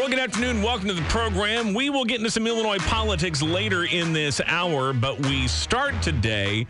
[0.00, 0.62] Well, good afternoon.
[0.62, 1.74] Welcome to the program.
[1.74, 6.66] We will get into some Illinois politics later in this hour, but we start today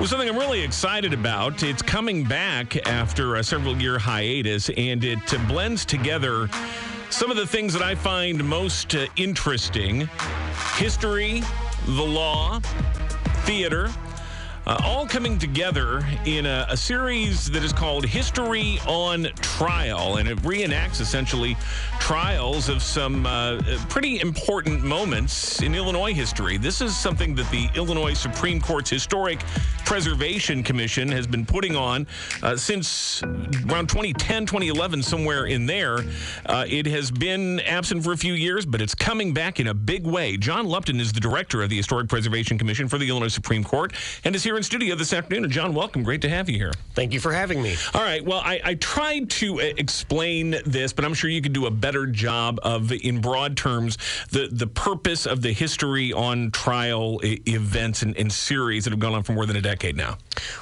[0.00, 1.62] with something I'm really excited about.
[1.62, 6.48] It's coming back after a several year hiatus, and it blends together
[7.10, 10.08] some of the things that I find most uh, interesting
[10.76, 11.42] history,
[11.84, 12.58] the law,
[13.44, 13.90] theater.
[14.64, 20.18] Uh, all coming together in a, a, series that is called History on Trial.
[20.18, 21.56] And it reenacts essentially
[21.98, 26.58] trials of some uh, pretty important moments in Illinois history.
[26.58, 29.40] This is something that the Illinois Supreme Court's Historic
[29.84, 32.06] Preservation Commission has been putting on
[32.42, 35.98] uh, since around 2010, 2011, somewhere in there.
[36.46, 39.74] Uh, it has been absent for a few years, but it's coming back in a
[39.74, 40.36] big way.
[40.36, 43.92] John Lupton is the director of the Historic Preservation Commission for the Illinois Supreme Court
[44.24, 45.44] and is here in studio this afternoon.
[45.44, 46.02] And John, welcome.
[46.02, 46.72] Great to have you here.
[46.94, 47.76] Thank you for having me.
[47.92, 48.24] All right.
[48.24, 51.70] Well, I, I tried to uh, explain this, but I'm sure you could do a
[51.70, 53.98] better job of, in broad terms,
[54.30, 59.14] the, the purpose of the history on trial events and, and series that have gone
[59.14, 60.18] on for more than a decade now.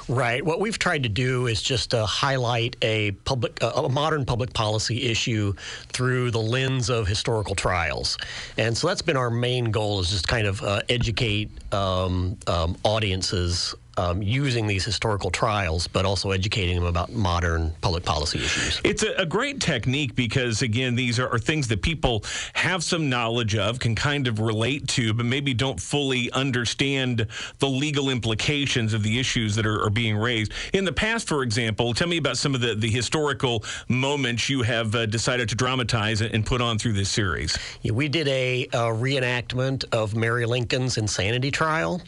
[0.07, 0.43] Right.
[0.43, 5.03] What we've tried to do is just uh, highlight a public, a modern public policy
[5.03, 5.53] issue
[5.87, 8.17] through the lens of historical trials,
[8.57, 12.77] and so that's been our main goal: is just kind of uh, educate um, um,
[12.83, 18.81] audiences um, using these historical trials, but also educating them about modern public policy issues.
[18.83, 23.09] It's a, a great technique because, again, these are, are, things that people have some
[23.09, 27.27] knowledge of, can kind of relate to, but maybe don't fully understand
[27.59, 30.53] the legal implications of the issues that are, are being raised.
[30.73, 34.61] In the past, for example, tell me about some of the, the historical moments you
[34.61, 37.57] have uh, decided to dramatize and put on through this series.
[37.81, 42.01] Yeah, we did a, a reenactment of Mary Lincoln's insanity trial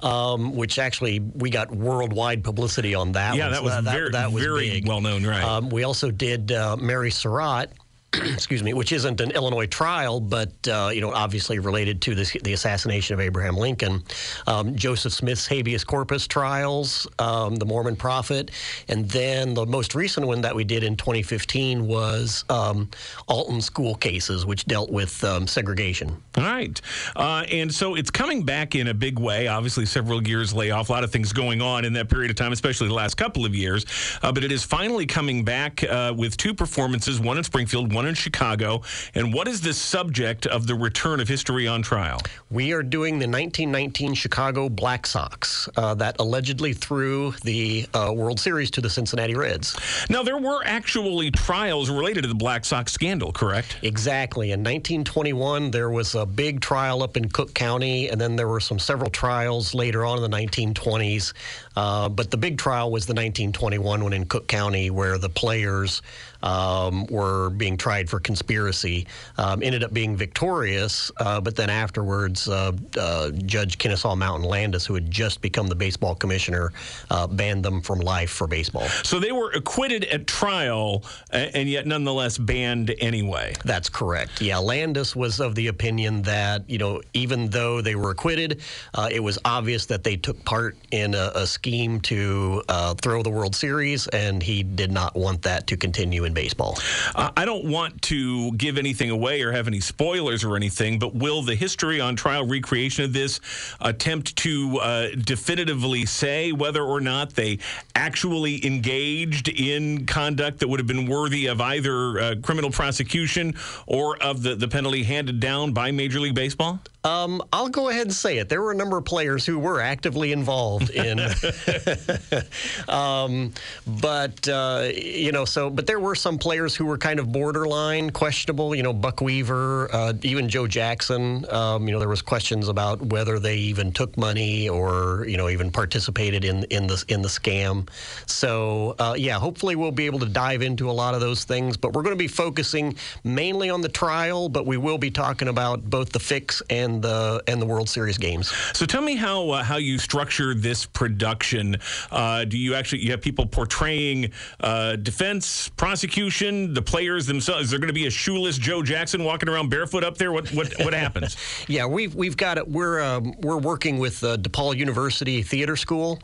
[0.00, 3.36] um, which actually we got worldwide publicity on that.
[3.36, 3.52] Yeah, one.
[3.52, 5.42] that was that, very, that, that was very well known, right?
[5.42, 7.72] Um, we also did uh, Mary Surratt
[8.32, 12.36] excuse me, which isn't an Illinois trial, but uh, you know, obviously related to this,
[12.42, 14.02] the assassination of Abraham Lincoln.
[14.46, 18.50] Um, Joseph Smith's habeas corpus trials, um, the Mormon Prophet,
[18.88, 22.88] and then the most recent one that we did in 2015 was um,
[23.26, 26.22] Alton school cases, which dealt with um, segregation.
[26.36, 26.80] All right,
[27.16, 29.48] uh, and so it's coming back in a big way.
[29.48, 32.52] Obviously, several years layoff, a lot of things going on in that period of time,
[32.52, 33.84] especially the last couple of years.
[34.22, 38.06] Uh, but it is finally coming back uh, with two performances: one in Springfield, one
[38.06, 38.82] in Chicago.
[39.14, 42.20] And what is the subject of the return of history on trial?
[42.50, 48.38] We are doing the 1919 Chicago Black Sox uh, that allegedly threw the uh, World
[48.38, 49.76] Series to the Cincinnati Reds.
[50.10, 53.78] Now, there were actually trials related to the Black Sox scandal, correct?
[53.82, 54.52] Exactly.
[54.52, 58.60] In 1921, there was a big trial up in Cook County, and then there were
[58.60, 61.32] some several trials later on in the 1920s.
[61.74, 66.02] Uh, but the big trial was the 1921 one in Cook County, where the players
[66.42, 69.06] um, were being tried for conspiracy.
[69.38, 74.84] Um, ended up being victorious, uh, but then afterwards, uh, uh, Judge Kennesaw Mountain Landis,
[74.84, 76.72] who had just become the baseball commissioner,
[77.10, 78.88] uh, banned them from life for baseball.
[79.04, 83.54] So they were acquitted at trial, and yet nonetheless banned anyway.
[83.64, 84.40] That's correct.
[84.40, 88.62] Yeah, Landis was of the opinion that you know even though they were acquitted,
[88.94, 93.22] uh, it was obvious that they took part in a, a scheme to uh, throw
[93.22, 96.78] the World Series, and he did not want that to continue in baseball.
[97.14, 101.14] Uh, I don't want to give anything away or have any spoilers or anything, but
[101.14, 103.38] will the history on trial recreation of this
[103.82, 107.58] attempt to uh, definitively say whether or not they
[107.94, 113.54] actually engaged in conduct that would have been worthy of either uh, criminal prosecution
[113.86, 116.80] or of the, the penalty handed down by Major League Baseball?
[117.06, 118.48] Um, I'll go ahead and say it.
[118.48, 121.20] There were a number of players who were actively involved in,
[122.88, 123.52] um,
[123.86, 128.10] but uh, you know, so but there were some players who were kind of borderline
[128.10, 128.74] questionable.
[128.74, 131.48] You know, Buck Weaver, uh, even Joe Jackson.
[131.48, 135.48] Um, you know, there was questions about whether they even took money or you know
[135.48, 137.88] even participated in in the in the scam.
[138.26, 141.76] So uh, yeah, hopefully we'll be able to dive into a lot of those things.
[141.76, 145.46] But we're going to be focusing mainly on the trial, but we will be talking
[145.46, 148.52] about both the fix and and the and the World Series games.
[148.72, 151.76] So tell me how uh, how you structure this production.
[152.10, 157.64] Uh, do you actually you have people portraying uh, defense, prosecution, the players themselves?
[157.64, 160.32] Is there going to be a shoeless Joe Jackson walking around barefoot up there?
[160.32, 161.36] What what what happens?
[161.68, 162.66] yeah, we've we've got it.
[162.68, 166.18] We're um, we're working with uh, DePaul University Theater School,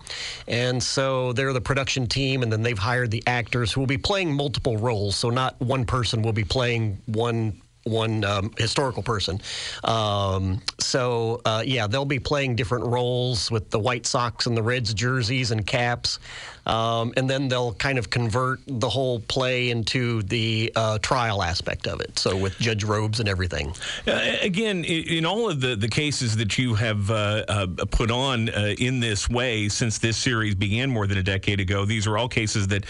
[0.49, 3.99] and so they're the production team, and then they've hired the actors who will be
[3.99, 5.17] playing multiple roles.
[5.17, 9.41] So not one person will be playing one one um, historical person.
[9.85, 14.63] Um, so uh, yeah, they'll be playing different roles with the White Sox and the
[14.63, 16.19] Reds jerseys and caps,
[16.67, 21.87] um, and then they'll kind of convert the whole play into the uh, trial aspect
[21.87, 22.19] of it.
[22.19, 23.75] So with judge robes and everything.
[24.07, 28.49] Uh, again, in all of the the cases that you have uh, uh, put on
[28.51, 32.17] uh, in this way since this series began more than a decade ago, these are
[32.17, 32.85] all cases that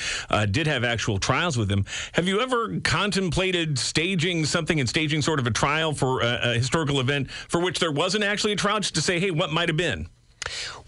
[0.51, 1.85] did have actual trials with them.
[2.13, 6.55] Have you ever contemplated staging something and staging sort of a trial for a, a
[6.55, 9.69] historical event for which there wasn't actually a trial, just to say, hey, what might
[9.69, 10.09] have been?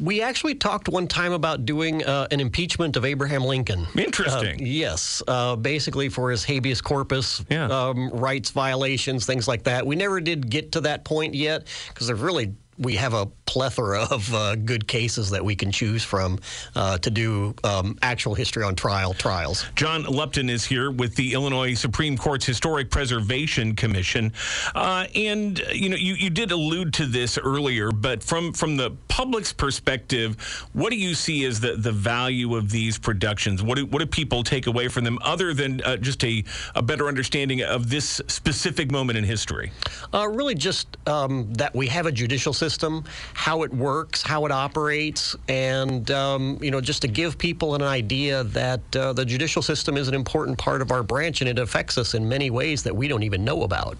[0.00, 3.86] We actually talked one time about doing uh, an impeachment of Abraham Lincoln.
[3.96, 4.60] Interesting.
[4.60, 7.66] Uh, yes, uh, basically for his habeas corpus yeah.
[7.66, 9.86] um, rights violations, things like that.
[9.86, 14.02] We never did get to that point yet because there's really we have a plethora
[14.10, 16.38] of uh, good cases that we can choose from
[16.74, 19.64] uh, to do um, actual history on trial trials.
[19.76, 24.32] John Lupton is here with the Illinois Supreme Court's Historic Preservation Commission,
[24.74, 28.90] uh, and you know you, you did allude to this earlier, but from from the
[29.08, 30.40] public's perspective,
[30.72, 33.62] what do you see as the, the value of these productions?
[33.62, 36.42] What do, what do people take away from them other than uh, just a,
[36.74, 39.70] a better understanding of this specific moment in history?
[40.12, 44.46] Uh, really, just um, that we have a judicial system system, how it works, how
[44.46, 49.24] it operates, and um, you know, just to give people an idea that uh, the
[49.24, 52.50] judicial system is an important part of our branch and it affects us in many
[52.50, 53.98] ways that we don't even know about.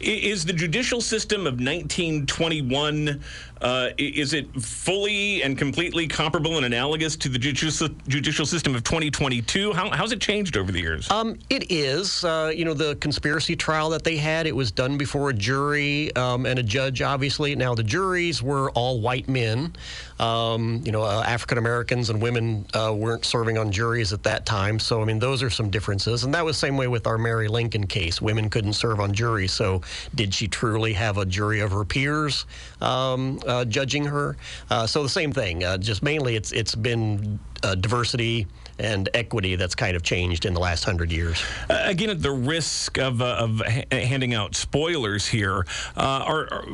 [0.00, 3.20] Is the judicial system of 1921
[3.60, 9.72] uh, is it fully and completely comparable and analogous to the judicial, system of 2022?
[9.72, 11.10] How, how's it changed over the years?
[11.10, 12.24] Um, it is.
[12.24, 16.14] Uh, you know, the conspiracy trial that they had, it was done before a jury
[16.16, 17.54] um, and a judge, obviously.
[17.54, 19.74] Now, the juries were all white men.
[20.18, 24.46] Um, you know, uh, African Americans and women uh, weren't serving on juries at that
[24.46, 24.78] time.
[24.78, 26.24] So, I mean, those are some differences.
[26.24, 28.20] And that was the same way with our Mary Lincoln case.
[28.20, 29.52] Women couldn't serve on juries.
[29.52, 29.82] So,
[30.14, 32.46] did she truly have a jury of her peers
[32.80, 34.36] um, judging her?
[34.70, 35.64] Uh, so, the same thing.
[35.64, 38.46] Uh, just mainly, it's it's been uh, diversity
[38.80, 41.42] and equity that's kind of changed in the last hundred years.
[41.68, 45.66] Uh, again, at the risk of, uh, of ha- handing out spoilers here,
[45.96, 46.64] uh, are,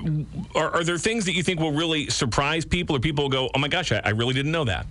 [0.55, 3.51] are, are there things that you think will really surprise people, or people will go,
[3.55, 4.87] "Oh my gosh, I, I really didn't know that"?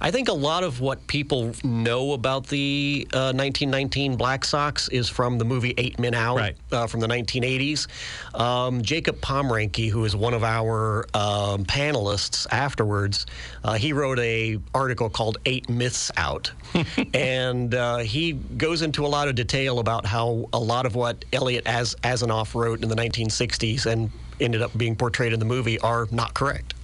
[0.00, 5.08] I think a lot of what people know about the 1919 uh, Black Sox is
[5.08, 6.56] from the movie Eight Men Out right.
[6.70, 7.88] Uh, from the 1980s.
[8.38, 13.26] Um, Jacob Pomrenke, who is one of our um, panelists afterwards,
[13.64, 16.52] uh, he wrote a article called Eight Myths Out
[17.14, 21.24] and uh, he goes into a lot of detail about how a lot of what
[21.32, 25.78] Eliot As- Asinof wrote in the 1960s and ended up being portrayed in the movie
[25.80, 26.74] are not correct.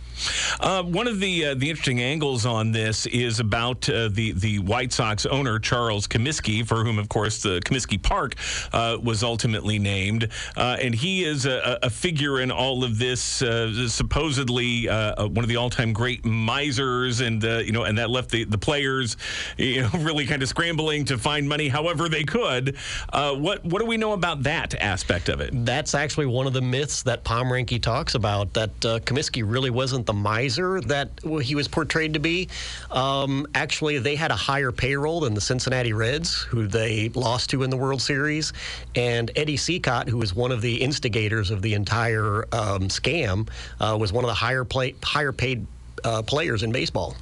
[0.60, 4.58] Uh, one of the uh, the interesting angles on this is about uh, the the
[4.58, 8.34] White Sox owner Charles Comiskey, for whom, of course, the Comiskey Park
[8.72, 13.42] uh, was ultimately named, uh, and he is a, a, figure in all of this.
[13.42, 18.44] Uh, supposedly, one of the all-time great misers, and you know, and that left the,
[18.44, 19.16] the players,
[19.56, 22.76] you know, really kind of scrambling to find money however they could.
[23.12, 25.50] what what do we know about that aspect of it?
[25.52, 28.52] That's actually one of the myths that Pomrenke talks about.
[28.54, 31.10] That Comiskey really wasn't the miser that
[31.42, 32.48] he was portrayed to be.
[32.90, 37.62] Um, actually, they had a higher payroll than the Cincinnati Reds, who they lost to
[37.62, 38.54] in the World Series.
[38.94, 43.48] And Eddie Cicotte, who was one of the instigators of the entire um, scam,
[43.80, 45.66] uh, was one of the higher play, higher paid
[46.04, 47.16] uh, players in baseball.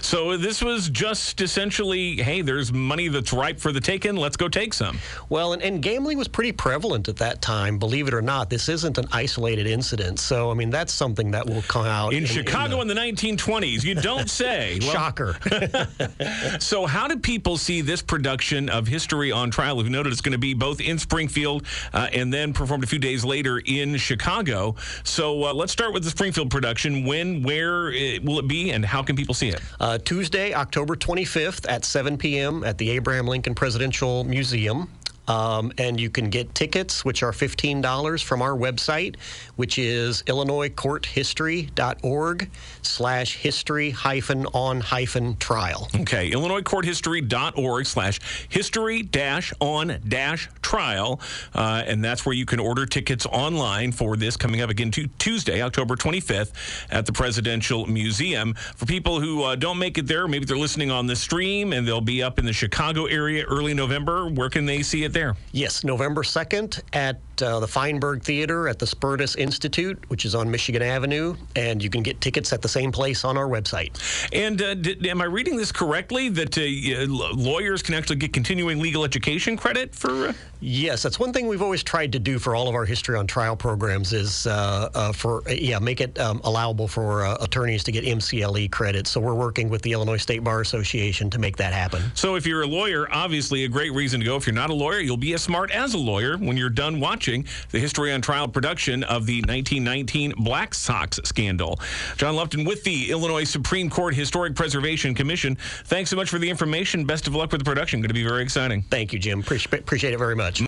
[0.00, 4.16] So this was just essentially, hey, there's money that's ripe for the taking.
[4.16, 4.98] Let's go take some.
[5.28, 7.78] Well, and, and gambling was pretty prevalent at that time.
[7.78, 10.18] Believe it or not, this isn't an isolated incident.
[10.18, 13.14] So I mean, that's something that will come out in, in Chicago in the, in
[13.16, 13.84] the, 1920s.
[13.84, 14.78] You don't say.
[14.80, 15.36] well, Shocker.
[16.60, 19.76] so how do people see this production of History on Trial?
[19.76, 22.98] We've noted it's going to be both in Springfield uh, and then performed a few
[22.98, 24.76] days later in Chicago.
[25.04, 27.04] So uh, let's start with the Springfield production.
[27.04, 27.90] When, where?
[28.22, 29.60] Will it be, and how can people see it?
[29.78, 32.64] Uh, Tuesday, October 25th at 7 p.m.
[32.64, 34.90] at the Abraham Lincoln Presidential Museum.
[35.30, 39.14] Um, and you can get tickets, which are $15 from our website,
[39.54, 42.50] which is illinoiscourthistory.org
[42.82, 45.86] slash history hyphen on hyphen trial.
[45.94, 48.18] Okay, illinoiscourthistory.org slash
[48.48, 51.20] history dash on dash trial.
[51.54, 55.06] Uh, and that's where you can order tickets online for this coming up again to
[55.18, 56.50] Tuesday, October 25th
[56.90, 58.54] at the Presidential Museum.
[58.74, 61.86] For people who uh, don't make it there, maybe they're listening on the stream and
[61.86, 65.19] they'll be up in the Chicago area early November, where can they see it there?
[65.52, 70.34] Yes, November 2nd at at uh, the Feinberg Theater at the Spertus Institute, which is
[70.34, 73.98] on Michigan Avenue, and you can get tickets at the same place on our website.
[74.32, 78.80] And uh, did, am I reading this correctly that uh, lawyers can actually get continuing
[78.80, 80.28] legal education credit for?
[80.28, 80.32] Uh?
[80.62, 83.26] Yes, that's one thing we've always tried to do for all of our history on
[83.26, 88.04] trial programs is uh, uh, for yeah make it um, allowable for attorneys to get
[88.04, 89.06] MCLE credit.
[89.06, 92.02] So we're working with the Illinois State Bar Association to make that happen.
[92.14, 94.36] So if you're a lawyer, obviously a great reason to go.
[94.36, 97.00] If you're not a lawyer, you'll be as smart as a lawyer when you're done
[97.00, 97.29] watching
[97.70, 101.78] the History on Trial production of the 1919 Black Sox scandal.
[102.16, 105.56] John Lupton with the Illinois Supreme Court Historic Preservation Commission.
[105.84, 107.04] Thanks so much for the information.
[107.04, 108.00] Best of luck with the production.
[108.00, 108.82] Going to be very exciting.
[108.82, 109.40] Thank you, Jim.
[109.40, 110.58] Appreciate it very much.